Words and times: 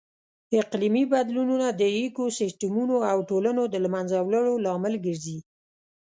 اقلیمي 0.61 1.03
بدلونونه 1.13 1.67
د 1.79 1.81
ایکوسیسټمونو 1.97 2.95
او 3.11 3.17
ټولنو 3.29 3.61
د 3.73 3.75
لهمنځه 3.83 4.17
وړلو 4.27 4.53
لامل 4.65 4.93
ګرځي. 5.05 5.37